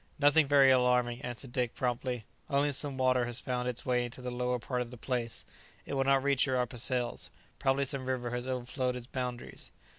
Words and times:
"Nothing 0.17 0.47
very 0.47 0.71
alarming," 0.71 1.21
answered 1.21 1.51
Dick 1.51 1.75
promptly; 1.75 2.25
"only 2.49 2.71
some 2.71 2.97
water 2.97 3.25
has 3.25 3.39
found 3.39 3.67
its 3.69 3.85
way 3.85 4.03
into 4.03 4.19
the 4.19 4.31
lower 4.31 4.57
part 4.57 4.81
of 4.81 4.89
the 4.89 4.97
place; 4.97 5.45
it 5.85 5.93
will 5.93 6.05
not 6.05 6.23
reach 6.23 6.47
your 6.47 6.57
upper 6.59 6.79
cells; 6.79 7.29
probably 7.59 7.85
some 7.85 8.07
river 8.07 8.31
has 8.31 8.47
overflowed 8.47 8.95
its 8.95 9.05
boundaries." 9.05 9.69